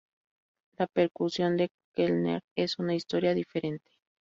[0.79, 3.91] La percusión de Keltner es una historia diferente.